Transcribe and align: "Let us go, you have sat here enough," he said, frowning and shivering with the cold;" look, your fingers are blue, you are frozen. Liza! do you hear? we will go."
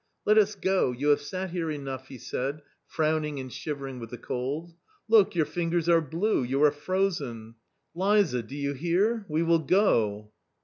"Let 0.25 0.39
us 0.39 0.55
go, 0.55 0.91
you 0.91 1.09
have 1.09 1.21
sat 1.21 1.51
here 1.51 1.69
enough," 1.69 2.07
he 2.07 2.17
said, 2.17 2.63
frowning 2.87 3.39
and 3.39 3.53
shivering 3.53 3.99
with 3.99 4.09
the 4.09 4.17
cold;" 4.17 4.73
look, 5.07 5.35
your 5.35 5.45
fingers 5.45 5.87
are 5.87 6.01
blue, 6.01 6.41
you 6.41 6.63
are 6.63 6.71
frozen. 6.71 7.53
Liza! 7.93 8.41
do 8.41 8.55
you 8.55 8.73
hear? 8.73 9.27
we 9.29 9.43
will 9.43 9.59
go." 9.59 10.31